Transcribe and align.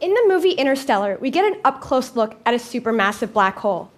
in 0.00 0.12
the 0.12 0.24
movie 0.26 0.52
Interstellar, 0.52 1.16
we 1.20 1.30
get 1.30 1.50
an 1.50 1.60
up 1.64 1.80
close 1.80 2.16
look 2.16 2.36
at 2.44 2.54
a 2.54 2.58
supermassive 2.58 3.32
black 3.32 3.56
hole. 3.58 3.90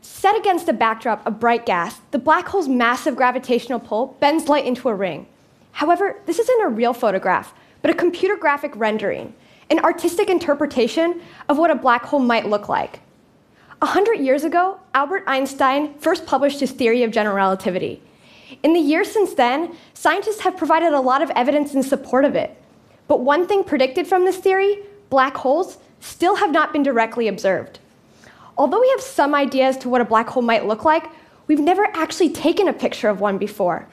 Set 0.00 0.36
against 0.36 0.68
a 0.68 0.72
backdrop 0.72 1.26
of 1.26 1.40
bright 1.40 1.66
gas, 1.66 2.00
the 2.10 2.18
black 2.18 2.48
hole's 2.48 2.68
massive 2.68 3.16
gravitational 3.16 3.80
pull 3.80 4.16
bends 4.20 4.48
light 4.48 4.66
into 4.66 4.88
a 4.88 4.94
ring. 4.94 5.26
However, 5.72 6.20
this 6.26 6.38
isn't 6.38 6.62
a 6.62 6.68
real 6.68 6.92
photograph, 6.92 7.54
but 7.82 7.90
a 7.90 7.94
computer 7.94 8.36
graphic 8.36 8.72
rendering, 8.74 9.34
an 9.70 9.78
artistic 9.80 10.28
interpretation 10.28 11.20
of 11.48 11.58
what 11.58 11.70
a 11.70 11.74
black 11.74 12.04
hole 12.04 12.20
might 12.20 12.48
look 12.48 12.68
like. 12.68 13.00
A 13.80 13.86
hundred 13.86 14.20
years 14.20 14.44
ago, 14.44 14.80
Albert 14.92 15.24
Einstein 15.26 15.94
first 15.98 16.26
published 16.26 16.60
his 16.60 16.72
theory 16.72 17.02
of 17.02 17.12
general 17.12 17.36
relativity. 17.36 18.02
In 18.62 18.72
the 18.72 18.80
years 18.80 19.10
since 19.10 19.34
then, 19.34 19.76
scientists 19.94 20.40
have 20.40 20.56
provided 20.56 20.92
a 20.92 21.00
lot 21.00 21.22
of 21.22 21.30
evidence 21.30 21.74
in 21.74 21.82
support 21.82 22.24
of 22.24 22.34
it. 22.34 22.60
But 23.06 23.20
one 23.20 23.46
thing 23.46 23.62
predicted 23.62 24.06
from 24.06 24.24
this 24.24 24.38
theory 24.38 24.82
black 25.10 25.36
holes 25.36 25.78
still 26.00 26.36
have 26.36 26.50
not 26.50 26.72
been 26.72 26.82
directly 26.82 27.28
observed. 27.28 27.78
Although 28.56 28.80
we 28.80 28.88
have 28.90 29.00
some 29.00 29.34
ideas 29.34 29.76
to 29.78 29.88
what 29.88 30.00
a 30.00 30.04
black 30.04 30.28
hole 30.28 30.42
might 30.42 30.66
look 30.66 30.84
like, 30.84 31.04
we've 31.46 31.60
never 31.60 31.86
actually 31.94 32.30
taken 32.30 32.68
a 32.68 32.72
picture 32.72 33.08
of 33.08 33.20
one 33.20 33.38
before. 33.38 33.86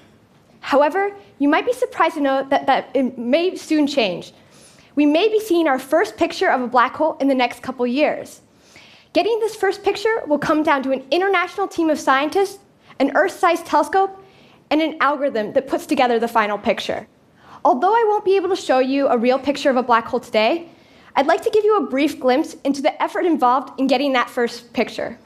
However, 0.59 1.11
you 1.37 1.47
might 1.47 1.65
be 1.65 1.73
surprised 1.73 2.15
to 2.15 2.21
know 2.21 2.47
that, 2.49 2.65
that 2.65 2.89
it 2.95 3.17
may 3.17 3.55
soon 3.55 3.85
change. 3.85 4.33
We 4.95 5.05
may 5.05 5.27
be 5.29 5.39
seeing 5.39 5.67
our 5.67 5.77
first 5.77 6.17
picture 6.17 6.49
of 6.49 6.61
a 6.61 6.67
black 6.67 6.95
hole 6.95 7.17
in 7.19 7.27
the 7.27 7.35
next 7.35 7.61
couple 7.61 7.85
years. 7.85 8.41
Getting 9.13 9.39
this 9.39 9.55
first 9.55 9.83
picture 9.83 10.23
will 10.25 10.39
come 10.39 10.63
down 10.63 10.83
to 10.83 10.91
an 10.91 11.05
international 11.11 11.67
team 11.67 11.89
of 11.89 11.99
scientists, 11.99 12.59
an 12.99 13.15
Earth 13.15 13.37
sized 13.37 13.65
telescope, 13.65 14.21
and 14.71 14.81
an 14.81 14.97
algorithm 14.99 15.53
that 15.53 15.67
puts 15.67 15.85
together 15.85 16.17
the 16.17 16.27
final 16.27 16.57
picture. 16.57 17.07
Although 17.63 17.93
I 17.93 18.05
won't 18.07 18.25
be 18.25 18.35
able 18.35 18.49
to 18.49 18.55
show 18.55 18.79
you 18.79 19.07
a 19.07 19.17
real 19.17 19.39
picture 19.39 19.69
of 19.69 19.77
a 19.77 19.83
black 19.83 20.05
hole 20.05 20.19
today, 20.19 20.69
I'd 21.17 21.27
like 21.27 21.41
to 21.43 21.49
give 21.49 21.63
you 21.63 21.77
a 21.77 21.87
brief 21.87 22.19
glimpse 22.19 22.55
into 22.65 22.81
the 22.81 23.01
effort 23.01 23.25
involved 23.25 23.79
in 23.79 23.87
getting 23.87 24.13
that 24.13 24.29
first 24.29 24.73
picture. 24.73 25.17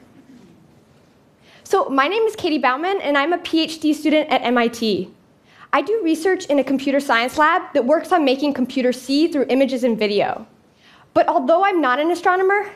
So, 1.64 1.88
my 1.88 2.06
name 2.06 2.22
is 2.22 2.36
Katie 2.36 2.58
Bouman, 2.58 3.00
and 3.00 3.18
I'm 3.18 3.32
a 3.32 3.38
PhD 3.38 3.94
student 3.94 4.28
at 4.30 4.42
MIT. 4.42 5.12
I 5.72 5.82
do 5.82 6.00
research 6.02 6.46
in 6.46 6.58
a 6.58 6.64
computer 6.64 7.00
science 7.00 7.38
lab 7.38 7.62
that 7.74 7.84
works 7.84 8.12
on 8.12 8.24
making 8.24 8.54
computers 8.54 9.00
see 9.00 9.28
through 9.28 9.46
images 9.48 9.84
and 9.84 9.98
video. 9.98 10.46
But 11.14 11.28
although 11.28 11.64
I'm 11.64 11.80
not 11.80 12.00
an 12.00 12.10
astronomer, 12.10 12.70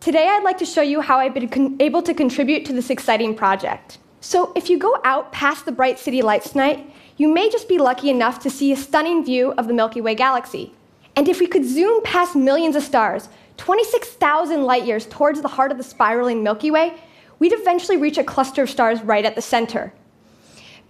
today 0.00 0.28
I'd 0.28 0.44
like 0.44 0.58
to 0.58 0.66
show 0.66 0.82
you 0.82 1.00
how 1.00 1.18
I've 1.18 1.34
been 1.34 1.76
able 1.80 2.02
to 2.02 2.14
contribute 2.14 2.64
to 2.66 2.72
this 2.72 2.90
exciting 2.90 3.34
project. 3.34 3.98
So, 4.20 4.52
if 4.56 4.68
you 4.70 4.78
go 4.78 4.98
out 5.04 5.32
past 5.32 5.66
the 5.66 5.72
bright 5.72 6.00
city 6.00 6.20
lights 6.22 6.50
tonight, 6.50 6.92
you 7.16 7.32
may 7.32 7.48
just 7.48 7.68
be 7.68 7.78
lucky 7.78 8.10
enough 8.10 8.40
to 8.40 8.50
see 8.50 8.72
a 8.72 8.76
stunning 8.76 9.24
view 9.24 9.52
of 9.52 9.68
the 9.68 9.74
Milky 9.74 10.00
Way 10.00 10.14
galaxy. 10.14 10.75
And 11.16 11.28
if 11.28 11.40
we 11.40 11.46
could 11.46 11.64
zoom 11.64 12.02
past 12.02 12.36
millions 12.36 12.76
of 12.76 12.82
stars, 12.82 13.28
26,000 13.56 14.62
light 14.64 14.84
years 14.84 15.06
towards 15.06 15.40
the 15.40 15.48
heart 15.48 15.72
of 15.72 15.78
the 15.78 15.84
spiraling 15.84 16.42
Milky 16.42 16.70
Way, 16.70 16.94
we'd 17.38 17.54
eventually 17.54 17.96
reach 17.96 18.18
a 18.18 18.24
cluster 18.24 18.62
of 18.62 18.70
stars 18.70 19.02
right 19.02 19.24
at 19.24 19.34
the 19.34 19.42
center. 19.42 19.92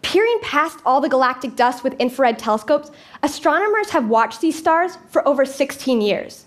Peering 0.03 0.39
past 0.43 0.81
all 0.85 1.01
the 1.01 1.09
galactic 1.09 1.57
dust 1.57 1.83
with 1.83 1.95
infrared 1.95 2.39
telescopes, 2.39 2.91
astronomers 3.23 3.91
have 3.91 4.09
watched 4.09 4.41
these 4.41 4.59
stars 4.59 4.99
for 5.09 5.27
over 5.27 5.45
16 5.45 6.01
years. 6.01 6.45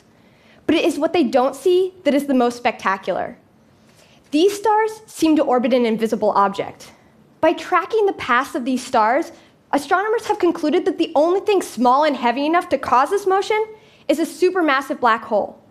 But 0.65 0.75
it 0.75 0.85
is 0.85 0.99
what 0.99 1.13
they 1.13 1.23
don't 1.23 1.55
see 1.55 1.93
that 2.03 2.13
is 2.13 2.27
the 2.27 2.33
most 2.33 2.57
spectacular. 2.57 3.37
These 4.31 4.57
stars 4.57 5.01
seem 5.07 5.35
to 5.37 5.43
orbit 5.43 5.73
an 5.73 5.85
invisible 5.85 6.31
object. 6.31 6.91
By 7.41 7.53
tracking 7.53 8.05
the 8.05 8.13
paths 8.13 8.55
of 8.55 8.65
these 8.65 8.85
stars, 8.85 9.31
astronomers 9.71 10.25
have 10.25 10.39
concluded 10.39 10.85
that 10.85 10.97
the 10.97 11.11
only 11.15 11.39
thing 11.41 11.61
small 11.61 12.03
and 12.03 12.15
heavy 12.15 12.45
enough 12.45 12.69
to 12.69 12.77
cause 12.77 13.09
this 13.09 13.27
motion 13.27 13.65
is 14.07 14.19
a 14.19 14.25
supermassive 14.25 14.99
black 14.99 15.23
hole. 15.23 15.61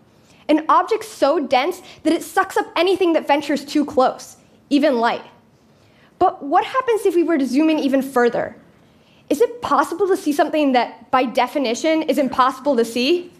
An 0.48 0.64
object 0.68 1.04
so 1.04 1.46
dense 1.46 1.82
that 2.04 2.12
it 2.12 2.22
sucks 2.22 2.56
up 2.56 2.66
anything 2.76 3.12
that 3.12 3.26
ventures 3.26 3.64
too 3.64 3.84
close, 3.84 4.36
even 4.70 4.98
light. 4.98 5.24
But 6.18 6.42
what 6.42 6.64
happens 6.64 7.04
if 7.06 7.14
we 7.14 7.22
were 7.22 7.38
to 7.38 7.46
zoom 7.46 7.70
in 7.70 7.78
even 7.78 8.02
further? 8.02 8.56
Is 9.28 9.40
it 9.40 9.60
possible 9.60 10.08
to 10.08 10.16
see 10.16 10.32
something 10.32 10.72
that, 10.72 11.10
by 11.10 11.24
definition, 11.24 12.02
is 12.02 12.18
impossible 12.18 12.76
to 12.76 12.84
see? 12.84 13.30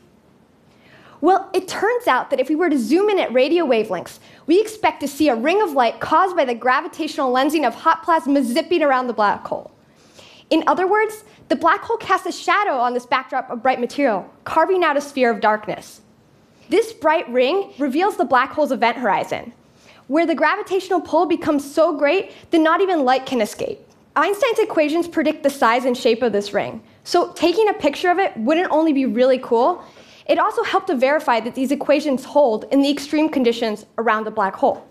Well, 1.20 1.48
it 1.52 1.66
turns 1.66 2.06
out 2.06 2.30
that 2.30 2.38
if 2.38 2.48
we 2.48 2.54
were 2.54 2.70
to 2.70 2.78
zoom 2.78 3.08
in 3.08 3.18
at 3.18 3.32
radio 3.32 3.64
wavelengths, 3.64 4.18
we 4.46 4.60
expect 4.60 5.00
to 5.00 5.08
see 5.08 5.28
a 5.28 5.34
ring 5.34 5.60
of 5.62 5.72
light 5.72 5.98
caused 5.98 6.36
by 6.36 6.44
the 6.44 6.54
gravitational 6.54 7.32
lensing 7.32 7.66
of 7.66 7.74
hot 7.74 8.04
plasma 8.04 8.42
zipping 8.42 8.82
around 8.82 9.06
the 9.06 9.12
black 9.12 9.44
hole. 9.46 9.72
In 10.50 10.64
other 10.66 10.86
words, 10.86 11.24
the 11.48 11.56
black 11.56 11.82
hole 11.82 11.98
casts 11.98 12.26
a 12.26 12.32
shadow 12.32 12.78
on 12.78 12.94
this 12.94 13.04
backdrop 13.04 13.50
of 13.50 13.62
bright 13.62 13.80
material, 13.80 14.28
carving 14.44 14.82
out 14.82 14.96
a 14.96 15.00
sphere 15.00 15.30
of 15.30 15.40
darkness. 15.40 16.00
This 16.70 16.92
bright 16.92 17.28
ring 17.30 17.72
reveals 17.78 18.16
the 18.16 18.24
black 18.24 18.52
hole's 18.52 18.72
event 18.72 18.96
horizon, 18.96 19.52
where 20.06 20.26
the 20.26 20.34
gravitational 20.34 21.00
pull 21.00 21.26
becomes 21.26 21.70
so 21.70 21.96
great 21.96 22.32
that 22.50 22.60
not 22.60 22.80
even 22.80 23.04
light 23.04 23.26
can 23.26 23.40
escape. 23.40 23.78
Einstein's 24.16 24.58
equations 24.58 25.06
predict 25.06 25.42
the 25.42 25.50
size 25.50 25.84
and 25.84 25.96
shape 25.96 26.22
of 26.22 26.32
this 26.32 26.54
ring, 26.54 26.82
so 27.04 27.32
taking 27.32 27.68
a 27.68 27.74
picture 27.74 28.10
of 28.10 28.18
it 28.18 28.36
wouldn't 28.36 28.70
only 28.70 28.92
be 28.92 29.06
really 29.06 29.38
cool, 29.38 29.84
it 30.26 30.38
also 30.38 30.62
helped 30.62 30.88
to 30.88 30.94
verify 30.94 31.40
that 31.40 31.54
these 31.54 31.70
equations 31.70 32.24
hold 32.24 32.64
in 32.72 32.80
the 32.80 32.90
extreme 32.90 33.28
conditions 33.28 33.86
around 33.96 34.24
the 34.24 34.30
black 34.30 34.54
hole. 34.54 34.87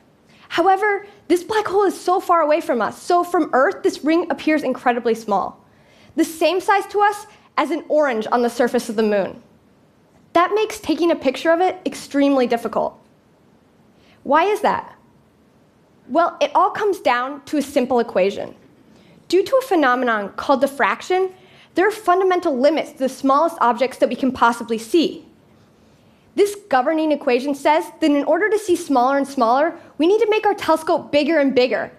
However, 0.50 1.06
this 1.28 1.44
black 1.44 1.68
hole 1.68 1.84
is 1.84 2.00
so 2.00 2.20
far 2.20 2.42
away 2.42 2.62
from 2.62 2.82
us, 2.82 3.02
so 3.02 3.24
from 3.24 3.50
Earth, 3.54 3.84
this 3.84 4.04
ring 4.04 4.30
appears 4.30 4.64
incredibly 4.64 5.16
small, 5.16 5.64
the 6.16 6.26
same 6.26 6.62
size 6.62 6.86
to 6.88 7.02
us 7.02 7.28
as 7.58 7.72
an 7.72 7.84
orange 7.90 8.28
on 8.32 8.42
the 8.42 8.50
surface 8.50 8.90
of 8.90 8.96
the 8.96 9.04
moon. 9.04 9.42
That 10.34 10.54
makes 10.54 10.80
taking 10.80 11.12
a 11.12 11.16
picture 11.16 11.52
of 11.52 11.62
it 11.62 11.80
extremely 11.86 12.48
difficult. 12.48 13.00
Why 14.24 14.44
is 14.44 14.62
that? 14.62 14.96
Well, 16.08 16.38
it 16.40 16.52
all 16.56 16.70
comes 16.70 17.00
down 17.00 17.44
to 17.46 17.58
a 17.58 17.62
simple 17.62 18.00
equation. 18.00 18.56
Due 19.28 19.44
to 19.44 19.58
a 19.58 19.66
phenomenon 19.66 20.30
called 20.34 20.62
diffraction, 20.62 21.34
there 21.76 21.88
are 21.88 21.92
fundamental 21.92 22.58
limits 22.58 22.94
to 22.94 23.00
the 23.00 23.10
smallest 23.10 23.58
objects 23.60 23.98
that 23.98 24.10
we 24.10 24.16
can 24.16 24.32
possibly 24.32 24.78
see. 24.78 25.26
This 26.36 26.56
governing 26.70 27.12
equation 27.12 27.56
says 27.56 27.86
that 28.00 28.12
in 28.12 28.24
order 28.24 28.50
to 28.50 28.60
see 28.60 28.76
smaller 28.76 29.18
and 29.18 29.28
smaller, 29.28 29.78
we 29.98 30.08
need 30.08 30.20
to 30.20 30.30
make 30.30 30.46
our 30.46 30.54
telescope 30.54 31.12
bigger 31.12 31.40
and 31.40 31.56
bigger. 31.56 31.92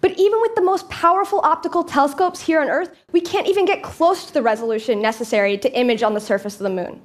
But 0.00 0.18
even 0.18 0.40
with 0.42 0.54
the 0.54 0.60
most 0.60 0.88
powerful 0.90 1.40
optical 1.42 1.82
telescopes 1.82 2.40
here 2.40 2.60
on 2.60 2.68
Earth, 2.68 2.90
we 3.12 3.20
can't 3.20 3.46
even 3.46 3.64
get 3.64 3.82
close 3.82 4.26
to 4.26 4.34
the 4.34 4.42
resolution 4.42 5.00
necessary 5.00 5.56
to 5.58 5.72
image 5.78 6.02
on 6.02 6.12
the 6.12 6.20
surface 6.20 6.56
of 6.56 6.60
the 6.60 6.70
moon. 6.70 7.00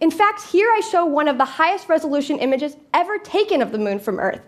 In 0.00 0.10
fact, 0.10 0.42
here 0.42 0.68
I 0.70 0.80
show 0.80 1.06
one 1.06 1.28
of 1.28 1.38
the 1.38 1.44
highest 1.44 1.88
resolution 1.88 2.38
images 2.38 2.76
ever 2.92 3.18
taken 3.18 3.62
of 3.62 3.72
the 3.72 3.78
moon 3.78 3.98
from 3.98 4.18
Earth. 4.18 4.40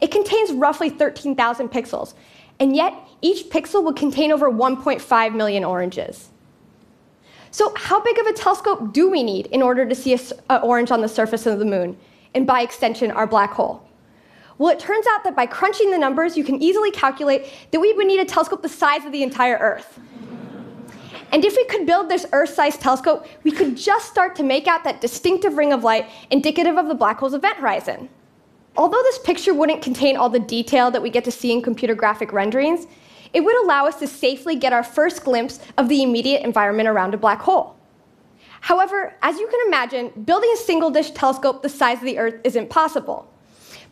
It 0.00 0.10
contains 0.10 0.52
roughly 0.52 0.90
13,000 0.90 1.70
pixels, 1.70 2.14
and 2.60 2.76
yet 2.76 2.94
each 3.22 3.48
pixel 3.50 3.82
will 3.82 3.92
contain 3.92 4.30
over 4.30 4.50
1.5 4.50 5.34
million 5.34 5.64
oranges. 5.64 6.28
So, 7.50 7.72
how 7.76 8.02
big 8.02 8.18
of 8.18 8.26
a 8.26 8.32
telescope 8.32 8.92
do 8.92 9.08
we 9.08 9.22
need 9.22 9.46
in 9.46 9.62
order 9.62 9.86
to 9.86 9.94
see 9.94 10.12
an 10.12 10.60
orange 10.62 10.90
on 10.90 11.00
the 11.00 11.08
surface 11.08 11.46
of 11.46 11.58
the 11.58 11.64
moon, 11.64 11.96
and 12.34 12.46
by 12.46 12.62
extension, 12.62 13.10
our 13.10 13.26
black 13.26 13.52
hole? 13.52 13.83
Well, 14.58 14.72
it 14.72 14.78
turns 14.78 15.06
out 15.14 15.24
that 15.24 15.34
by 15.34 15.46
crunching 15.46 15.90
the 15.90 15.98
numbers, 15.98 16.36
you 16.36 16.44
can 16.44 16.62
easily 16.62 16.90
calculate 16.90 17.46
that 17.72 17.80
we 17.80 17.92
would 17.92 18.06
need 18.06 18.20
a 18.20 18.24
telescope 18.24 18.62
the 18.62 18.68
size 18.68 19.04
of 19.04 19.12
the 19.12 19.22
entire 19.22 19.56
Earth. 19.56 19.98
And 21.32 21.44
if 21.44 21.56
we 21.56 21.64
could 21.64 21.86
build 21.86 22.08
this 22.08 22.26
Earth 22.32 22.50
sized 22.50 22.80
telescope, 22.80 23.26
we 23.42 23.50
could 23.50 23.76
just 23.76 24.08
start 24.08 24.36
to 24.36 24.44
make 24.44 24.68
out 24.68 24.84
that 24.84 25.00
distinctive 25.00 25.56
ring 25.56 25.72
of 25.72 25.82
light 25.82 26.08
indicative 26.30 26.76
of 26.76 26.86
the 26.86 26.94
black 26.94 27.18
hole's 27.18 27.34
event 27.34 27.56
horizon. 27.56 28.08
Although 28.76 29.02
this 29.02 29.18
picture 29.18 29.54
wouldn't 29.54 29.82
contain 29.82 30.16
all 30.16 30.28
the 30.28 30.38
detail 30.38 30.90
that 30.92 31.02
we 31.02 31.10
get 31.10 31.24
to 31.24 31.32
see 31.32 31.52
in 31.52 31.60
computer 31.60 31.94
graphic 31.96 32.32
renderings, 32.32 32.86
it 33.32 33.40
would 33.40 33.56
allow 33.64 33.86
us 33.86 33.96
to 33.96 34.06
safely 34.06 34.54
get 34.54 34.72
our 34.72 34.84
first 34.84 35.24
glimpse 35.24 35.58
of 35.76 35.88
the 35.88 36.04
immediate 36.04 36.42
environment 36.42 36.88
around 36.88 37.14
a 37.14 37.18
black 37.18 37.40
hole. 37.40 37.76
However, 38.60 39.14
as 39.20 39.36
you 39.38 39.48
can 39.48 39.66
imagine, 39.66 40.22
building 40.24 40.50
a 40.54 40.56
single 40.56 40.90
dish 40.90 41.10
telescope 41.10 41.62
the 41.62 41.68
size 41.68 41.98
of 41.98 42.04
the 42.04 42.18
Earth 42.18 42.40
isn't 42.44 42.70
possible. 42.70 43.28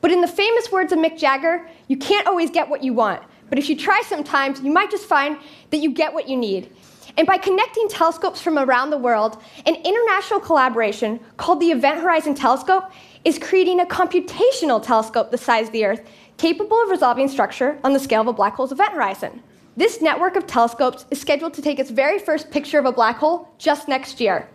But 0.02 0.10
in 0.10 0.20
the 0.20 0.28
famous 0.28 0.70
words 0.70 0.93
of 0.93 0.99
Mick 0.99 1.16
Jagger, 1.16 1.66
you 1.88 1.96
can't 1.96 2.26
always 2.26 2.50
get 2.50 2.69
what 2.69 2.82
you 2.82 2.93
want, 2.93 3.22
but 3.49 3.58
if 3.58 3.69
you 3.69 3.76
try 3.76 4.02
sometimes, 4.04 4.60
you 4.60 4.72
might 4.72 4.90
just 4.90 5.06
find 5.06 5.38
that 5.70 5.78
you 5.78 5.93
get 5.93 6.12
what 6.12 6.28
you 6.28 6.37
need. 6.37 6.70
And 7.16 7.26
by 7.26 7.38
connecting 7.38 7.88
telescopes 7.88 8.40
from 8.40 8.58
around 8.58 8.90
the 8.90 8.99
world, 8.99 9.40
an 9.64 9.76
international 9.76 10.40
collaboration 10.40 11.20
called 11.37 11.60
the 11.60 11.70
Event 11.70 12.00
Horizon 12.00 12.34
Telescope 12.34 12.90
is 13.25 13.38
creating 13.38 13.81
a 13.81 13.84
computational 13.84 14.82
telescope 14.82 15.31
the 15.31 15.38
size 15.38 15.66
of 15.66 15.72
the 15.72 15.84
Earth, 15.84 16.08
capable 16.37 16.82
of 16.82 16.90
resolving 16.90 17.28
structure 17.28 17.78
on 17.84 17.93
the 17.93 18.00
scale 18.00 18.22
of 18.22 18.26
a 18.26 18.32
black 18.32 18.55
hole's 18.55 18.72
event 18.72 18.94
horizon. 18.94 19.43
This 19.76 20.02
network 20.02 20.34
of 20.37 20.46
telescopes 20.46 21.06
is 21.10 21.20
scheduled 21.20 21.55
to 21.55 21.62
take 21.62 21.78
its 21.78 21.90
very 21.90 22.19
first 22.19 22.50
picture 22.50 22.78
of 22.78 22.87
a 22.87 22.93
black 22.93 23.19
hole 23.19 23.48
just 23.58 23.88
next 23.88 24.20
year. 24.20 24.48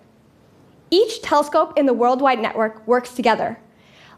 Each 0.92 1.22
telescope 1.22 1.78
in 1.78 1.86
the 1.86 1.94
worldwide 1.94 2.40
network 2.40 2.86
works 2.88 3.14
together. 3.14 3.60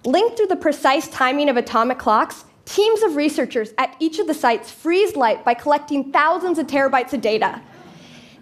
Linked 0.05 0.37
through 0.37 0.47
the 0.47 0.55
precise 0.55 1.09
timing 1.09 1.49
of 1.49 1.57
atomic 1.57 1.97
clocks, 1.97 2.45
teams 2.63 3.01
of 3.03 3.17
researchers 3.17 3.73
at 3.77 3.95
each 3.99 4.19
of 4.19 4.27
the 4.27 4.33
sites 4.33 4.71
freeze 4.71 5.15
light 5.15 5.43
by 5.43 5.53
collecting 5.53 6.11
thousands 6.11 6.57
of 6.57 6.67
terabytes 6.67 7.11
of 7.11 7.19
data. 7.19 7.61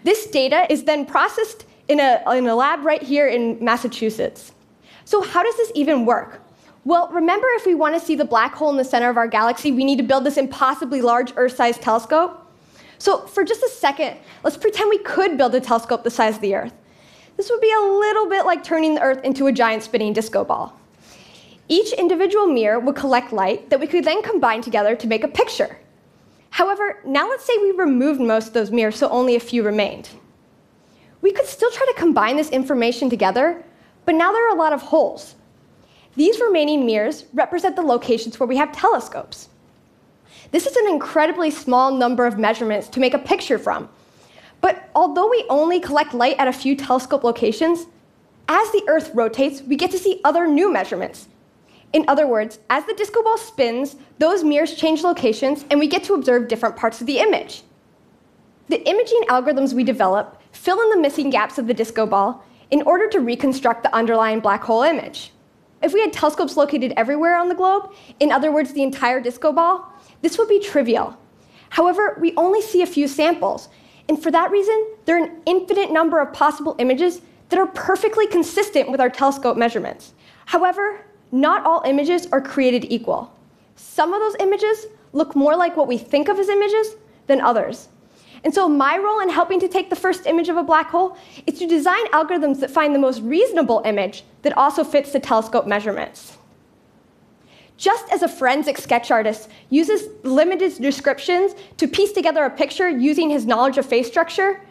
This 0.04 0.28
data 0.28 0.72
is 0.72 0.84
then 0.84 1.06
processed 1.06 1.66
in 1.88 2.00
a, 2.00 2.22
in 2.36 2.46
a 2.48 2.56
lab 2.56 2.86
right 2.86 3.02
here 3.02 3.28
in 3.28 3.64
Massachusetts. 3.64 4.52
So, 5.06 5.22
how 5.22 5.42
does 5.42 5.56
this 5.58 5.72
even 5.74 6.06
work? 6.06 6.42
Well, 6.86 7.10
remember 7.10 7.48
if 7.52 7.66
we 7.66 7.74
want 7.74 8.00
to 8.00 8.06
see 8.06 8.16
the 8.16 8.26
black 8.26 8.54
hole 8.54 8.70
in 8.70 8.78
the 8.78 8.86
center 8.86 9.10
of 9.10 9.18
our 9.18 9.28
galaxy, 9.28 9.72
we 9.72 9.84
need 9.84 9.98
to 9.98 10.04
build 10.04 10.26
this 10.26 10.38
impossibly 10.38 11.02
large 11.02 11.34
Earth 11.38 11.56
sized 11.56 11.82
telescope? 11.82 12.46
So, 13.00 13.26
for 13.26 13.44
just 13.44 13.64
a 13.64 13.70
second, 13.70 14.18
let's 14.44 14.58
pretend 14.58 14.90
we 14.90 15.00
could 15.00 15.38
build 15.38 15.56
a 15.56 15.60
telescope 15.60 16.04
the 16.04 16.12
size 16.12 16.36
of 16.36 16.42
the 16.42 16.54
Earth. 16.54 16.74
This 17.36 17.50
would 17.50 17.62
be 17.62 17.72
a 17.72 17.82
little 17.82 18.30
bit 18.30 18.46
like 18.46 18.64
turning 18.64 18.94
the 18.94 19.02
Earth 19.02 19.24
into 19.24 19.48
a 19.48 19.52
giant 19.52 19.82
spinning 19.82 20.14
disco 20.14 20.44
ball. 20.44 20.77
Each 21.70 21.92
individual 21.94 22.48
mirror 22.48 22.80
would 22.80 22.96
collect 22.96 23.34
light 23.34 23.70
that 23.70 23.80
we 23.80 23.88
could 23.88 24.06
then 24.06 24.22
combine 24.22 24.62
together 24.62 24.96
to 24.96 25.08
make 25.08 25.24
a 25.24 25.28
picture. 25.28 25.78
However, 26.50 27.00
now 27.06 27.30
let's 27.30 27.46
say 27.46 27.58
we 27.58 27.72
removed 27.72 28.22
most 28.22 28.48
of 28.48 28.54
those 28.54 28.72
mirrors 28.72 28.96
so 28.96 29.10
only 29.10 29.36
a 29.36 29.40
few 29.40 29.64
remained. 29.64 30.10
We 31.22 31.32
could 31.32 31.46
still 31.46 31.72
try 31.72 31.86
to 31.86 32.00
combine 32.00 32.38
this 32.38 32.50
information 32.50 33.10
together, 33.10 33.64
but 34.06 34.16
now 34.16 34.32
there 34.32 34.48
are 34.48 34.56
a 34.56 34.60
lot 34.60 34.74
of 34.74 34.82
holes. 34.82 35.36
These 36.16 36.40
remaining 36.40 36.86
mirrors 36.86 37.26
represent 37.34 37.76
the 37.76 37.82
locations 37.82 38.40
where 38.40 38.48
we 38.48 38.58
have 38.58 38.72
telescopes. 38.72 39.50
This 40.52 40.66
is 40.66 40.76
an 40.78 40.88
incredibly 40.88 41.52
small 41.52 41.94
number 41.94 42.26
of 42.26 42.40
measurements 42.40 42.88
to 42.90 43.00
make 43.00 43.14
a 43.14 43.20
picture 43.20 43.60
from. 43.60 43.90
But 44.62 44.90
although 44.96 45.30
we 45.30 45.46
only 45.50 45.80
collect 45.80 46.14
light 46.14 46.38
at 46.40 46.48
a 46.48 46.54
few 46.54 46.76
telescope 46.76 47.24
locations, 47.24 47.86
as 48.48 48.72
the 48.72 48.84
Earth 48.88 49.12
rotates, 49.14 49.62
we 49.62 49.76
get 49.76 49.92
to 49.92 50.00
see 50.00 50.22
other 50.24 50.48
new 50.48 50.72
measurements. 50.72 51.28
In 51.98 52.06
other 52.08 52.28
words, 52.28 52.60
as 52.70 52.86
the 52.86 52.94
disco 52.94 53.24
ball 53.24 53.40
spins, 53.40 53.96
those 54.20 54.44
mirrors 54.44 54.76
change 54.76 55.02
locations 55.02 55.66
and 55.72 55.80
we 55.80 55.88
get 55.88 56.04
to 56.04 56.14
observe 56.14 56.48
different 56.48 56.76
parts 56.76 57.02
of 57.02 57.08
the 57.08 57.18
image. 57.18 57.64
The 58.68 58.88
imaging 58.88 59.24
algorithms 59.30 59.74
we 59.74 59.84
develop 59.84 60.40
fill 60.52 60.80
in 60.80 60.92
the 60.92 61.00
missing 61.00 61.32
gaps 61.32 61.58
of 61.58 61.66
the 61.66 61.74
disco 61.74 62.06
ball 62.06 62.46
in 62.70 62.84
order 62.84 63.10
to 63.10 63.20
reconstruct 63.20 63.82
the 63.82 63.96
underlying 63.96 64.42
black 64.42 64.64
hole 64.64 64.84
image. 64.84 65.32
If 65.82 65.92
we 65.92 66.00
had 66.00 66.14
telescopes 66.14 66.56
located 66.56 66.94
everywhere 66.96 67.36
on 67.36 67.50
the 67.50 67.56
globe, 67.56 67.92
in 68.20 68.32
other 68.32 68.52
words, 68.52 68.74
the 68.74 68.84
entire 68.84 69.20
disco 69.20 69.52
ball, 69.52 69.92
this 70.22 70.38
would 70.38 70.50
be 70.50 70.60
trivial. 70.60 71.18
However, 71.70 72.16
we 72.22 72.36
only 72.38 72.62
see 72.62 72.84
a 72.84 72.86
few 72.86 73.08
samples, 73.08 73.70
and 74.08 74.22
for 74.22 74.30
that 74.30 74.52
reason, 74.52 74.86
there 75.06 75.18
are 75.18 75.26
an 75.26 75.42
infinite 75.48 75.92
number 75.92 76.20
of 76.20 76.32
possible 76.32 76.76
images 76.78 77.22
that 77.50 77.58
are 77.58 77.66
perfectly 77.66 78.28
consistent 78.28 78.92
with 78.92 79.02
our 79.02 79.10
telescope 79.10 79.58
measurements. 79.58 80.14
However, 80.46 81.04
not 81.32 81.66
all 81.66 81.82
images 81.86 82.28
are 82.32 82.42
created 82.42 82.92
equal. 82.92 83.32
Some 83.76 84.14
of 84.14 84.20
those 84.20 84.36
images 84.40 84.88
look 85.14 85.36
more 85.36 85.56
like 85.56 85.78
what 85.78 85.88
we 85.88 85.98
think 85.98 86.28
of 86.28 86.40
as 86.40 86.50
images 86.50 86.96
than 87.28 87.42
others. 87.42 87.90
And 88.44 88.54
so, 88.54 88.70
my 88.70 88.98
role 88.98 89.20
in 89.20 89.30
helping 89.30 89.60
to 89.60 89.68
take 89.68 89.90
the 89.90 89.96
first 89.96 90.26
image 90.26 90.48
of 90.48 90.58
a 90.58 90.64
black 90.64 90.90
hole 90.90 91.18
is 91.46 91.60
to 91.60 91.68
design 91.68 92.06
algorithms 92.08 92.60
that 92.60 92.72
find 92.72 92.94
the 92.94 93.00
most 93.00 93.22
reasonable 93.22 93.82
image 93.84 94.24
that 94.44 94.58
also 94.58 94.84
fits 94.84 95.12
the 95.12 95.20
telescope 95.20 95.66
measurements. 95.66 96.38
Just 97.78 98.12
as 98.12 98.24
a 98.24 98.28
forensic 98.28 98.78
sketch 98.78 99.12
artist 99.12 99.50
uses 99.70 100.10
limited 100.24 100.82
descriptions 100.82 101.54
to 101.78 101.88
piece 101.88 102.12
together 102.12 102.44
a 102.46 102.50
picture 102.50 102.90
using 102.90 103.30
his 103.30 103.46
knowledge 103.46 103.78
of 103.78 103.86
face 103.86 104.08
structure, 104.08 104.62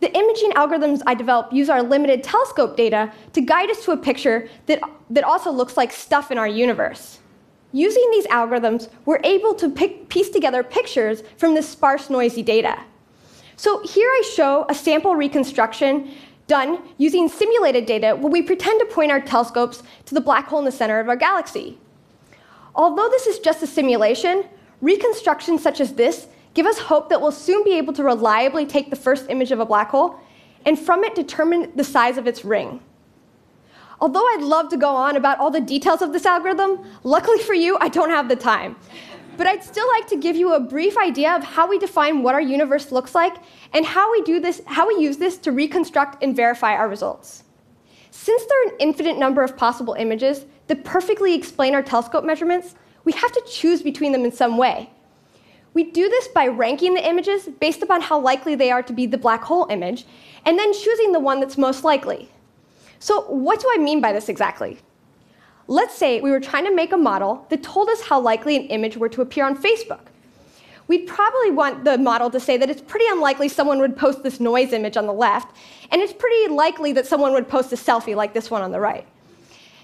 the 0.00 0.14
imaging 0.16 0.52
algorithms 0.52 1.02
I 1.06 1.14
develop 1.14 1.52
use 1.52 1.68
our 1.68 1.82
limited 1.82 2.24
telescope 2.24 2.76
data 2.76 3.12
to 3.34 3.40
guide 3.40 3.70
us 3.70 3.84
to 3.84 3.92
a 3.92 3.96
picture 3.96 4.48
that, 4.66 4.80
that 5.10 5.24
also 5.24 5.50
looks 5.50 5.76
like 5.76 5.92
stuff 5.92 6.30
in 6.30 6.38
our 6.38 6.48
universe. 6.48 7.18
Using 7.72 8.10
these 8.10 8.26
algorithms, 8.26 8.88
we're 9.04 9.20
able 9.22 9.54
to 9.54 9.70
pick, 9.70 10.08
piece 10.08 10.30
together 10.30 10.62
pictures 10.62 11.22
from 11.36 11.54
this 11.54 11.68
sparse, 11.68 12.10
noisy 12.10 12.42
data. 12.42 12.80
So 13.56 13.86
here 13.86 14.08
I 14.08 14.32
show 14.34 14.64
a 14.68 14.74
sample 14.74 15.14
reconstruction 15.14 16.10
done 16.46 16.82
using 16.96 17.28
simulated 17.28 17.86
data 17.86 18.16
where 18.16 18.32
we 18.32 18.42
pretend 18.42 18.80
to 18.80 18.86
point 18.86 19.12
our 19.12 19.20
telescopes 19.20 19.82
to 20.06 20.14
the 20.14 20.20
black 20.20 20.48
hole 20.48 20.58
in 20.58 20.64
the 20.64 20.72
center 20.72 20.98
of 20.98 21.08
our 21.08 21.14
galaxy. 21.14 21.78
Although 22.74 23.08
this 23.10 23.26
is 23.26 23.38
just 23.38 23.62
a 23.62 23.66
simulation, 23.66 24.46
reconstructions 24.80 25.62
such 25.62 25.80
as 25.80 25.92
this 25.94 26.26
give 26.54 26.66
us 26.66 26.78
hope 26.78 27.08
that 27.08 27.20
we'll 27.20 27.32
soon 27.32 27.64
be 27.64 27.76
able 27.76 27.92
to 27.94 28.04
reliably 28.04 28.66
take 28.66 28.90
the 28.90 28.96
first 28.96 29.26
image 29.28 29.52
of 29.52 29.60
a 29.60 29.66
black 29.66 29.90
hole 29.90 30.18
and 30.66 30.78
from 30.78 31.04
it 31.04 31.14
determine 31.14 31.72
the 31.76 31.84
size 31.84 32.18
of 32.18 32.26
its 32.26 32.44
ring. 32.44 32.80
Although 34.00 34.26
I'd 34.34 34.42
love 34.42 34.68
to 34.70 34.76
go 34.76 34.94
on 34.94 35.16
about 35.16 35.38
all 35.38 35.50
the 35.50 35.60
details 35.60 36.00
of 36.00 36.12
this 36.12 36.24
algorithm, 36.24 36.84
luckily 37.04 37.38
for 37.38 37.54
you, 37.54 37.76
I 37.80 37.88
don't 37.88 38.10
have 38.10 38.28
the 38.28 38.36
time. 38.36 38.76
But 39.36 39.46
I'd 39.46 39.62
still 39.62 39.88
like 39.88 40.06
to 40.08 40.16
give 40.16 40.36
you 40.36 40.54
a 40.54 40.60
brief 40.60 40.96
idea 40.98 41.34
of 41.34 41.44
how 41.44 41.68
we 41.68 41.78
define 41.78 42.22
what 42.22 42.34
our 42.34 42.40
universe 42.40 42.92
looks 42.92 43.14
like 43.14 43.36
and 43.72 43.84
how 43.84 44.10
we 44.10 44.22
do 44.22 44.40
this, 44.40 44.62
how 44.66 44.88
we 44.88 45.02
use 45.02 45.18
this 45.18 45.38
to 45.38 45.52
reconstruct 45.52 46.22
and 46.22 46.34
verify 46.34 46.74
our 46.74 46.88
results. 46.88 47.44
Since 48.10 48.44
there 48.46 48.64
are 48.64 48.68
an 48.70 48.76
infinite 48.80 49.18
number 49.18 49.42
of 49.42 49.56
possible 49.56 49.94
images 49.94 50.44
that 50.66 50.84
perfectly 50.84 51.34
explain 51.34 51.74
our 51.74 51.82
telescope 51.82 52.24
measurements, 52.24 52.74
we 53.04 53.12
have 53.12 53.32
to 53.32 53.42
choose 53.48 53.82
between 53.82 54.12
them 54.12 54.24
in 54.24 54.32
some 54.32 54.56
way. 54.56 54.90
We 55.72 55.84
do 55.84 56.08
this 56.08 56.28
by 56.28 56.48
ranking 56.48 56.94
the 56.94 57.06
images 57.06 57.48
based 57.60 57.82
upon 57.82 58.00
how 58.00 58.18
likely 58.18 58.54
they 58.54 58.70
are 58.70 58.82
to 58.82 58.92
be 58.92 59.06
the 59.06 59.18
black 59.18 59.42
hole 59.42 59.66
image, 59.70 60.04
and 60.44 60.58
then 60.58 60.72
choosing 60.72 61.12
the 61.12 61.20
one 61.20 61.40
that's 61.40 61.56
most 61.56 61.84
likely. 61.84 62.28
So, 62.98 63.22
what 63.22 63.60
do 63.60 63.70
I 63.72 63.78
mean 63.78 64.00
by 64.00 64.12
this 64.12 64.28
exactly? 64.28 64.78
Let's 65.68 65.94
say 65.94 66.20
we 66.20 66.32
were 66.32 66.40
trying 66.40 66.64
to 66.64 66.74
make 66.74 66.92
a 66.92 66.96
model 66.96 67.46
that 67.50 67.62
told 67.62 67.88
us 67.88 68.02
how 68.02 68.20
likely 68.20 68.56
an 68.56 68.64
image 68.64 68.96
were 68.96 69.08
to 69.10 69.22
appear 69.22 69.46
on 69.46 69.56
Facebook. 69.56 70.00
We'd 70.88 71.06
probably 71.06 71.52
want 71.52 71.84
the 71.84 71.96
model 71.98 72.30
to 72.30 72.40
say 72.40 72.56
that 72.56 72.68
it's 72.68 72.82
pretty 72.82 73.06
unlikely 73.08 73.48
someone 73.48 73.78
would 73.78 73.96
post 73.96 74.24
this 74.24 74.40
noise 74.40 74.72
image 74.72 74.96
on 74.96 75.06
the 75.06 75.12
left, 75.12 75.56
and 75.92 76.02
it's 76.02 76.12
pretty 76.12 76.52
likely 76.52 76.92
that 76.94 77.06
someone 77.06 77.32
would 77.32 77.48
post 77.48 77.72
a 77.72 77.76
selfie 77.76 78.16
like 78.16 78.34
this 78.34 78.50
one 78.50 78.62
on 78.62 78.72
the 78.72 78.80
right. 78.80 79.06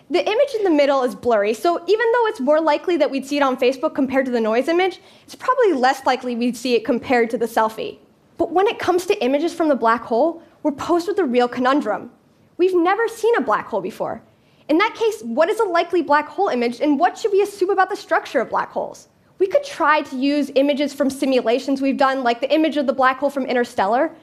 The 0.08 0.25
image 0.25 0.55
in 0.55 0.62
the 0.62 0.70
middle 0.70 1.03
is 1.03 1.17
blurry, 1.17 1.53
so 1.53 1.82
even 1.85 2.12
though 2.12 2.26
it's 2.29 2.38
more 2.38 2.61
likely 2.61 2.97
that 2.97 3.11
we'd 3.11 3.26
see 3.26 3.38
it 3.38 3.43
on 3.43 3.56
Facebook 3.56 3.93
compared 3.93 4.25
to 4.26 4.31
the 4.31 4.41
noise 4.41 4.69
image, 4.69 5.00
it's 5.25 5.35
probably 5.35 5.73
less 5.73 6.06
likely 6.06 6.37
we'd 6.37 6.56
see 6.56 6.76
it 6.76 6.85
compared 6.85 7.29
to 7.31 7.38
the 7.38 7.47
selfie. 7.47 7.99
But 8.38 8.53
when 8.53 8.69
it 8.69 8.79
comes 8.79 9.05
to 9.06 9.25
images 9.25 9.53
from 9.53 9.69
the 9.69 9.75
black 9.75 10.03
hole, 10.03 10.43
we're 10.62 10.70
posed 10.70 11.08
with 11.08 11.19
a 11.19 11.25
real 11.25 11.49
conundrum. 11.49 12.12
We've 12.56 12.76
never 12.76 13.08
seen 13.08 13.35
a 13.35 13.41
black 13.41 13.67
hole 13.67 13.81
before. 13.81 14.23
In 14.69 14.79
that 14.79 14.94
case, 14.94 15.23
what 15.23 15.49
is 15.49 15.58
a 15.58 15.64
likely 15.64 16.03
black 16.03 16.29
hole 16.29 16.49
image, 16.49 16.81
and 16.81 17.00
what 17.00 17.19
should 17.19 17.32
we 17.32 17.43
assume 17.43 17.70
about 17.70 17.91
the 17.91 17.97
structure 17.97 18.41
of 18.41 18.50
black 18.50 18.70
holes? 18.70 19.08
We 19.41 19.49
could 19.49 19.64
try 19.64 20.03
to 20.03 20.17
use 20.17 20.53
images 20.55 20.94
from 20.94 21.11
simulations 21.11 21.82
we've 21.82 21.97
done, 21.97 22.23
like 22.23 22.41
the 22.41 22.55
image 22.55 22.76
of 22.76 22.87
the 22.87 22.93
black 22.93 23.19
hole 23.19 23.31
from 23.31 23.47
Interstellar, 23.47 24.14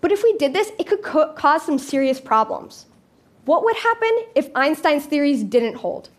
but 0.00 0.12
if 0.12 0.22
we 0.22 0.36
did 0.36 0.52
this, 0.52 0.70
it 0.78 0.86
could 0.86 1.02
co- 1.02 1.32
cause 1.32 1.64
some 1.64 1.78
serious 1.78 2.20
problems. 2.20 2.86
What 3.44 3.64
would 3.64 3.76
happen 3.76 4.10
if 4.34 4.50
Einstein's 4.54 5.06
theories 5.06 5.42
didn't 5.42 5.76
hold? 5.76 6.10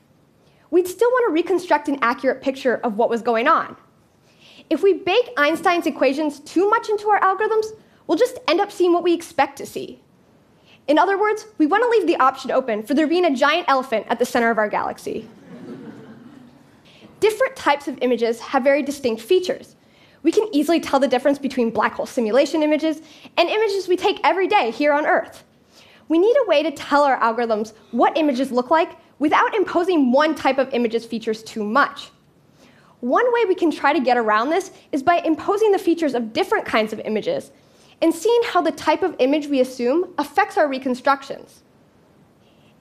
We'd 0.72 0.88
still 0.88 1.10
want 1.10 1.30
to 1.30 1.34
reconstruct 1.34 1.88
an 1.88 2.00
accurate 2.02 2.42
picture 2.42 2.78
of 2.78 2.98
what 2.98 3.10
was 3.10 3.22
going 3.22 3.48
on. 3.48 3.78
If 4.70 4.84
we 4.84 4.94
bake 4.94 5.30
Einstein's 5.38 5.86
equations 5.86 6.40
too 6.42 6.70
much 6.70 6.90
into 6.90 7.10
our 7.10 7.20
algorithms, 7.22 7.68
we'll 8.08 8.18
just 8.18 8.40
end 8.48 8.60
up 8.60 8.72
seeing 8.72 8.92
what 8.92 9.04
we 9.04 9.14
expect 9.14 9.58
to 9.60 9.66
see. 9.66 10.02
In 10.88 10.98
other 10.98 11.18
words, 11.18 11.46
we 11.58 11.66
want 11.66 11.84
to 11.84 11.90
leave 11.90 12.08
the 12.08 12.18
option 12.18 12.52
open 12.52 12.84
for 12.84 12.94
there 12.94 13.08
being 13.08 13.26
a 13.26 13.36
giant 13.36 13.70
elephant 13.70 14.06
at 14.10 14.20
the 14.20 14.26
center 14.26 14.52
of 14.52 14.58
our 14.58 14.68
galaxy. 14.68 15.30
Different 17.22 17.56
types 17.56 17.88
of 17.88 17.98
images 18.02 18.42
have 18.42 18.66
very 18.66 18.84
distinct 18.84 19.22
features. 19.22 19.78
We 20.24 20.32
can 20.32 20.50
easily 20.52 20.82
tell 20.82 21.00
the 21.00 21.08
difference 21.08 21.40
between 21.40 21.70
black 21.70 21.94
hole 21.94 22.06
simulation 22.06 22.64
images 22.64 23.02
and 23.38 23.48
images 23.48 23.88
we 23.88 23.96
take 23.96 24.20
every 24.26 24.48
day 24.48 24.72
here 24.72 24.92
on 24.92 25.06
Earth. 25.06 25.46
We 26.08 26.20
need 26.20 26.36
a 26.44 26.48
way 26.48 26.64
to 26.64 26.72
tell 26.72 27.04
our 27.04 27.20
algorithms 27.20 27.74
what 27.92 28.18
images 28.18 28.52
look 28.52 28.70
like 28.70 28.98
without 29.20 29.56
imposing 29.56 30.12
one 30.12 30.36
type 30.36 30.58
of 30.58 30.74
image's 30.74 31.06
features 31.06 31.44
too 31.44 31.64
much. 31.64 32.10
One 33.00 33.32
way 33.34 33.46
we 33.46 33.56
can 33.56 33.72
try 33.72 33.94
to 33.94 34.00
get 34.00 34.18
around 34.18 34.50
this 34.50 34.72
is 34.92 35.04
by 35.04 35.18
imposing 35.18 35.72
the 35.72 35.80
features 35.80 36.14
of 36.14 36.34
different 36.34 36.66
kinds 36.66 36.94
of 36.94 37.00
images 37.02 37.52
and 38.02 38.14
seeing 38.14 38.42
how 38.46 38.62
the 38.62 38.72
type 38.72 39.02
of 39.02 39.16
image 39.20 39.48
we 39.48 39.60
assume 39.60 40.14
affects 40.18 40.58
our 40.58 40.68
reconstructions. 40.68 41.64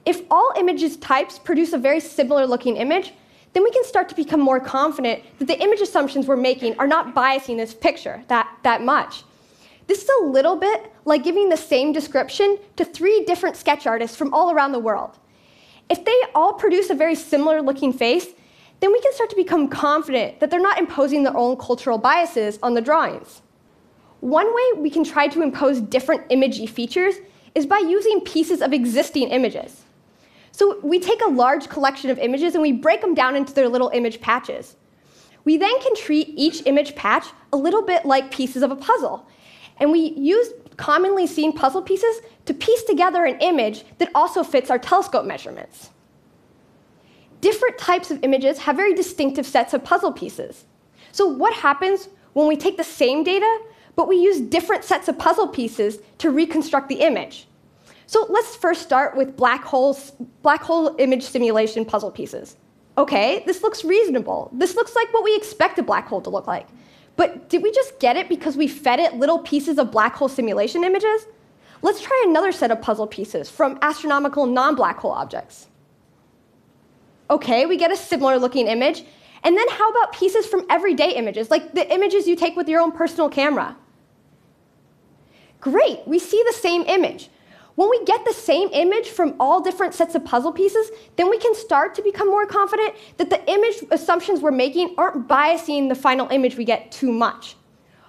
If 0.05 0.21
all 0.29 0.53
images 0.57 0.97
types 0.97 1.39
produce 1.39 1.73
a 1.73 1.77
very 1.77 1.99
similar 1.99 2.45
looking 2.45 2.77
image, 2.77 3.13
then 3.53 3.63
we 3.63 3.71
can 3.71 3.85
start 3.85 4.09
to 4.09 4.15
become 4.15 4.39
more 4.39 4.59
confident 4.59 5.23
that 5.39 5.47
the 5.47 5.61
image 5.61 5.79
assumptions 5.79 6.27
we're 6.27 6.35
making 6.35 6.77
are 6.79 6.87
not 6.87 7.15
biasing 7.15 7.57
this 7.57 7.73
picture 7.73 8.23
that, 8.27 8.49
that 8.63 8.81
much. 8.83 9.23
This 9.87 10.03
is 10.03 10.09
a 10.21 10.25
little 10.25 10.55
bit 10.55 10.91
like 11.05 11.23
giving 11.23 11.49
the 11.49 11.57
same 11.57 11.91
description 11.91 12.57
to 12.77 12.85
three 12.85 13.25
different 13.25 13.57
sketch 13.57 13.85
artists 13.85 14.15
from 14.15 14.33
all 14.33 14.51
around 14.51 14.71
the 14.71 14.79
world. 14.79 15.17
If 15.89 16.05
they 16.05 16.15
all 16.33 16.53
produce 16.53 16.89
a 16.89 16.95
very 16.95 17.15
similar 17.15 17.61
looking 17.61 17.91
face, 17.91 18.27
then 18.79 18.91
we 18.91 19.01
can 19.01 19.13
start 19.13 19.29
to 19.29 19.35
become 19.35 19.67
confident 19.67 20.39
that 20.39 20.49
they're 20.49 20.59
not 20.59 20.79
imposing 20.79 21.23
their 21.23 21.35
own 21.35 21.57
cultural 21.57 21.97
biases 21.97 22.59
on 22.63 22.73
the 22.73 22.81
drawings. 22.81 23.41
One 24.21 24.53
way 24.53 24.81
we 24.81 24.89
can 24.89 25.03
try 25.03 25.27
to 25.27 25.41
impose 25.41 25.81
different 25.81 26.29
imagey 26.29 26.67
features 26.67 27.15
is 27.55 27.65
by 27.65 27.79
using 27.79 28.21
pieces 28.21 28.61
of 28.61 28.73
existing 28.73 29.29
images. 29.29 29.83
So 30.51 30.79
we 30.81 30.99
take 30.99 31.21
a 31.21 31.29
large 31.29 31.67
collection 31.67 32.09
of 32.09 32.19
images 32.19 32.53
and 32.53 32.61
we 32.61 32.71
break 32.71 33.01
them 33.01 33.13
down 33.13 33.35
into 33.35 33.53
their 33.53 33.67
little 33.67 33.89
image 33.93 34.21
patches. 34.21 34.75
We 35.45 35.57
then 35.57 35.81
can 35.81 35.95
treat 35.95 36.29
each 36.35 36.65
image 36.65 36.95
patch 36.95 37.27
a 37.51 37.57
little 37.57 37.81
bit 37.81 38.05
like 38.05 38.31
pieces 38.31 38.63
of 38.63 38.71
a 38.71 38.75
puzzle, 38.75 39.27
and 39.77 39.91
we 39.91 40.13
use 40.17 40.49
commonly 40.77 41.27
seen 41.27 41.53
puzzle 41.53 41.81
pieces 41.81 42.21
to 42.45 42.53
piece 42.53 42.83
together 42.83 43.25
an 43.25 43.37
image 43.39 43.83
that 43.99 44.09
also 44.15 44.43
fits 44.43 44.69
our 44.69 44.79
telescope 44.79 45.25
measurements. 45.25 45.89
different 47.41 47.77
types 47.77 48.09
of 48.09 48.23
images 48.23 48.57
have 48.57 48.77
very 48.77 48.93
distinctive 48.95 49.45
sets 49.45 49.73
of 49.73 49.83
puzzle 49.83 50.13
pieces. 50.13 50.63
So, 51.11 51.27
what 51.27 51.53
happens 51.53 52.07
when 52.33 52.47
we 52.47 52.55
take 52.55 52.77
the 52.77 52.83
same 52.83 53.23
data, 53.23 53.51
but 53.95 54.07
we 54.07 54.15
use 54.15 54.39
different 54.39 54.83
sets 54.85 55.07
of 55.09 55.19
puzzle 55.19 55.49
pieces 55.49 55.99
to 56.19 56.31
reconstruct 56.31 56.87
the 56.87 57.01
image? 57.01 57.47
So, 58.07 58.25
let's 58.29 58.55
first 58.55 58.81
start 58.81 59.17
with 59.17 59.35
black, 59.35 59.63
holes, 59.63 60.13
black 60.41 60.61
hole 60.63 60.95
image 60.99 61.23
simulation 61.23 61.83
puzzle 61.85 62.11
pieces. 62.11 62.55
Okay, 62.97 63.43
this 63.45 63.61
looks 63.61 63.83
reasonable. 63.83 64.49
This 64.53 64.75
looks 64.75 64.95
like 64.95 65.13
what 65.13 65.23
we 65.23 65.35
expect 65.35 65.77
a 65.79 65.83
black 65.83 66.07
hole 66.07 66.21
to 66.21 66.29
look 66.29 66.47
like. 66.47 66.67
But 67.15 67.49
did 67.49 67.61
we 67.61 67.71
just 67.71 67.99
get 67.99 68.17
it 68.17 68.27
because 68.27 68.57
we 68.57 68.67
fed 68.67 68.99
it 68.99 69.15
little 69.15 69.39
pieces 69.39 69.77
of 69.77 69.91
black 69.91 70.15
hole 70.15 70.29
simulation 70.29 70.83
images? 70.83 71.27
Let's 71.81 72.01
try 72.01 72.23
another 72.27 72.51
set 72.51 72.71
of 72.71 72.81
puzzle 72.81 73.07
pieces 73.07 73.49
from 73.49 73.77
astronomical 73.81 74.45
non 74.45 74.75
black 74.75 74.97
hole 74.99 75.11
objects. 75.11 75.67
Okay, 77.29 77.65
we 77.65 77.77
get 77.77 77.91
a 77.91 77.97
similar 77.97 78.37
looking 78.37 78.67
image. 78.67 79.03
And 79.43 79.57
then 79.57 79.67
how 79.69 79.89
about 79.89 80.13
pieces 80.13 80.45
from 80.45 80.65
everyday 80.69 81.11
images, 81.15 81.51
like 81.51 81.73
the 81.73 81.91
images 81.93 82.27
you 82.27 82.35
take 82.35 82.55
with 82.55 82.69
your 82.69 82.79
own 82.79 82.93
personal 82.93 83.29
camera? 83.29 83.75
Great, 85.59 86.07
we 86.07 86.19
see 86.19 86.41
the 86.47 86.53
same 86.53 86.83
image. 86.83 87.29
When 87.75 87.89
we 87.89 88.03
get 88.05 88.23
the 88.23 88.33
same 88.33 88.69
image 88.71 89.09
from 89.09 89.35
all 89.39 89.59
different 89.59 89.95
sets 89.95 90.13
of 90.13 90.23
puzzle 90.23 90.51
pieces, 90.51 90.91
then 91.15 91.29
we 91.29 91.39
can 91.39 91.55
start 91.55 91.95
to 91.95 92.03
become 92.03 92.29
more 92.29 92.45
confident 92.45 92.93
that 93.17 93.31
the 93.31 93.43
image 93.51 93.83
assumptions 93.89 94.41
we're 94.41 94.51
making 94.51 94.93
aren't 94.97 95.27
biasing 95.27 95.89
the 95.89 95.95
final 95.95 96.27
image 96.29 96.55
we 96.55 96.65
get 96.65 96.91
too 96.91 97.11
much. 97.11 97.55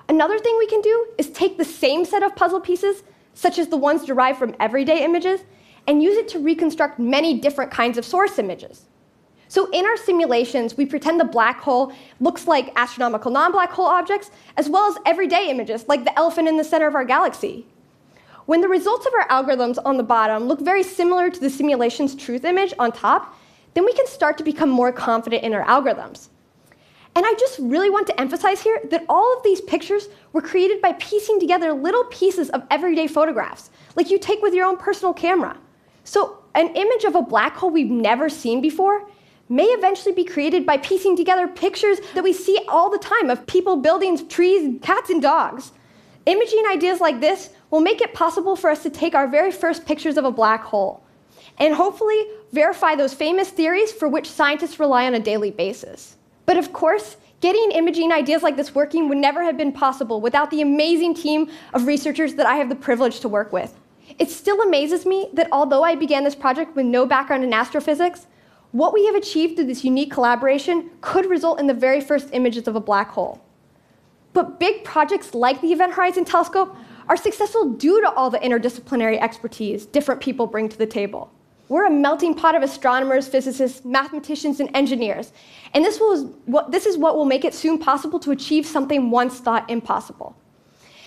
Another 0.09 0.39
thing 0.39 0.55
we 0.59 0.67
can 0.67 0.83
do 0.83 1.07
is 1.17 1.31
take 1.31 1.57
the 1.57 1.65
same 1.65 2.05
set 2.05 2.23
of 2.23 2.37
puzzle 2.37 2.61
pieces, 2.61 3.05
such 3.33 3.59
as 3.59 3.69
the 3.69 3.77
ones 3.77 4.05
derived 4.05 4.39
from 4.39 4.55
everyday 4.61 5.03
images, 5.03 5.41
and 5.87 6.03
use 6.03 6.17
it 6.19 6.29
to 6.29 6.39
reconstruct 6.39 6.99
many 6.99 7.41
different 7.41 7.71
kinds 7.71 7.97
of 7.97 8.05
source 8.05 8.39
images. 8.39 8.87
So 9.49 9.71
in 9.71 9.87
our 9.87 9.97
simulations, 9.97 10.77
we 10.77 10.85
pretend 10.85 11.19
the 11.19 11.25
black 11.25 11.61
hole 11.61 11.93
looks 12.21 12.47
like 12.47 12.73
astronomical 12.77 13.31
non-black 13.31 13.71
hole 13.71 13.87
objects, 13.87 14.31
as 14.59 14.69
well 14.69 14.91
as 14.91 14.99
everyday 15.07 15.49
images, 15.49 15.87
like 15.89 16.05
the 16.05 16.19
elephant 16.19 16.49
in 16.49 16.59
the 16.59 16.65
center 16.65 16.87
of 16.87 16.95
our 16.95 17.05
galaxy. 17.05 17.67
When 18.47 18.61
the 18.61 18.69
results 18.69 19.07
of 19.07 19.13
our 19.15 19.29
algorithms 19.29 19.79
on 19.85 19.97
the 19.97 20.03
bottom 20.03 20.45
look 20.45 20.61
very 20.61 20.83
similar 20.83 21.31
to 21.31 21.41
the 21.41 21.49
simulation's 21.49 22.15
truth 22.15 22.45
image 22.45 22.75
on 22.79 22.93
top, 22.93 23.39
then 23.73 23.85
we 23.85 23.93
can 23.95 24.07
start 24.07 24.37
to 24.39 24.45
become 24.45 24.69
more 24.69 24.93
confident 24.93 25.43
in 25.43 25.55
our 25.55 25.65
algorithms. 25.65 26.29
And 27.17 27.25
I 27.25 27.33
just 27.39 27.59
really 27.61 27.91
want 27.91 28.07
to 28.09 28.21
emphasize 28.21 28.61
here 28.61 28.81
that 28.91 29.05
all 29.09 29.37
of 29.37 29.43
these 29.45 29.61
pictures 29.63 30.09
were 30.33 30.43
created 30.43 30.83
by 30.83 30.93
piecing 30.95 31.41
together 31.41 31.73
little 31.73 32.05
pieces 32.05 32.51
of 32.51 32.65
everyday 32.71 33.07
photographs, 33.07 33.71
like 33.95 34.11
you 34.11 34.19
take 34.19 34.43
with 34.43 34.53
your 34.53 34.67
own 34.67 34.77
personal 34.77 35.15
camera. 35.15 35.57
So, 36.03 36.39
an 36.55 36.69
image 36.75 37.05
of 37.05 37.15
a 37.15 37.23
black 37.23 37.57
hole 37.57 37.71
we've 37.71 37.91
never 37.91 38.29
seen 38.29 38.61
before 38.61 39.09
may 39.49 39.65
eventually 39.65 40.15
be 40.15 40.25
created 40.25 40.67
by 40.67 40.77
piecing 40.79 41.17
together 41.17 41.47
pictures 41.49 41.99
that 42.15 42.25
we 42.25 42.33
see 42.33 42.61
all 42.69 42.91
the 42.91 42.99
time 42.99 43.31
of 43.31 43.47
people, 43.47 43.77
buildings, 43.77 44.23
trees, 44.25 44.79
cats, 44.83 45.11
and 45.11 45.23
dogs. 45.23 45.73
Imaging 46.27 46.65
ideas 46.71 47.01
like 47.01 47.21
this 47.21 47.51
will 47.75 47.81
make 47.81 48.01
it 48.01 48.15
possible 48.15 48.55
for 48.55 48.71
us 48.71 48.85
to 48.85 48.89
take 48.89 49.17
our 49.17 49.27
very 49.27 49.51
first 49.51 49.85
pictures 49.85 50.17
of 50.17 50.25
a 50.25 50.31
black 50.31 50.63
hole 50.63 51.03
and 51.59 51.75
hopefully 51.75 52.25
verify 52.53 52.95
those 52.95 53.13
famous 53.13 53.51
theories 53.51 53.91
for 53.91 54.07
which 54.07 54.31
scientists 54.31 54.79
rely 54.79 55.09
on 55.09 55.15
a 55.15 55.19
daily 55.19 55.51
basis. 55.51 56.17
But 56.47 56.57
of 56.57 56.73
course, 56.73 57.17
getting 57.41 57.73
imaging 57.73 58.13
ideas 58.13 58.45
like 58.45 58.55
this 58.55 58.77
working 58.77 59.09
would 59.09 59.19
never 59.19 59.43
have 59.43 59.57
been 59.57 59.73
possible 59.73 60.21
without 60.21 60.53
the 60.53 60.63
amazing 60.63 61.15
team 61.15 61.51
of 61.73 61.89
researchers 61.89 62.35
that 62.37 62.47
I 62.47 62.55
have 62.59 62.69
the 62.69 62.77
privilege 62.77 63.19
to 63.19 63.29
work 63.29 63.53
with. 63.53 63.77
It 64.21 64.31
still 64.31 64.61
amazes 64.61 65.05
me 65.05 65.29
that 65.33 65.49
although 65.51 65.83
I 65.83 65.97
began 65.97 66.23
this 66.23 66.37
project 66.37 66.77
with 66.77 66.87
no 66.87 67.07
background 67.07 67.43
in 67.43 67.53
astrophysics, 67.53 68.29
what 68.71 68.95
we 68.95 69.05
have 69.07 69.17
achieved 69.17 69.57
through 69.57 69.67
this 69.67 69.83
unique 69.83 70.13
collaboration 70.13 70.91
could 71.01 71.27
result 71.27 71.59
in 71.59 71.67
the 71.67 71.75
very 71.75 72.01
first 72.01 72.29
images 72.33 72.69
of 72.69 72.77
a 72.77 72.81
black 72.81 73.09
hole. 73.09 73.43
But 74.33 74.61
big 74.61 74.85
projects 74.85 75.35
like 75.35 75.61
the 75.61 75.73
Event 75.73 75.95
Horizon 75.95 76.25
Telescope 76.25 76.77
are 77.09 77.17
successful 77.17 77.71
due 77.73 78.01
to 78.01 78.11
all 78.13 78.31
the 78.31 78.39
interdisciplinary 78.39 79.21
expertise 79.21 79.87
different 79.87 80.21
people 80.21 80.47
bring 80.47 80.69
to 80.69 80.79
the 80.79 80.87
table. 80.87 81.31
We're 81.69 81.87
a 81.87 81.91
melting 81.91 82.35
pot 82.35 82.55
of 82.55 82.63
astronomers, 82.63 83.27
physicists, 83.27 83.85
mathematicians, 83.85 84.61
and 84.61 84.71
engineers. 84.75 85.33
And 85.73 85.85
this, 85.85 85.99
will, 85.99 86.35
this 86.69 86.85
is 86.85 86.99
what 86.99 87.17
will 87.17 87.25
make 87.25 87.45
it 87.45 87.55
soon 87.55 87.79
possible 87.79 88.19
to 88.21 88.33
achieve 88.33 88.67
something 88.67 89.11
once 89.11 89.41
thought 89.41 89.71
impossible. 89.71 90.37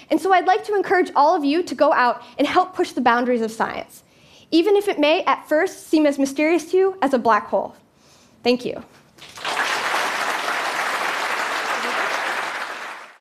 And 0.10 0.20
so 0.20 0.34
I'd 0.34 0.48
like 0.48 0.64
to 0.66 0.76
encourage 0.76 1.12
all 1.16 1.36
of 1.36 1.46
you 1.46 1.62
to 1.64 1.76
go 1.76 1.94
out 1.94 2.24
and 2.38 2.48
help 2.48 2.74
push 2.74 2.92
the 2.92 3.02
boundaries 3.02 3.42
of 3.42 3.52
science, 3.52 4.04
even 4.50 4.76
if 4.76 4.88
it 4.88 5.00
may 5.00 5.24
at 5.26 5.48
first 5.48 5.88
seem 5.88 6.06
as 6.06 6.18
mysterious 6.18 6.72
to 6.72 6.78
you 6.78 6.98
as 7.02 7.14
a 7.14 7.20
black 7.20 7.48
hole. 7.48 7.76
Thank 8.44 8.66
you. 8.66 8.84